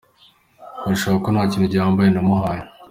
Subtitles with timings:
[0.83, 2.61] Birashoboka ko nta kintu gihambaye namuhaye.”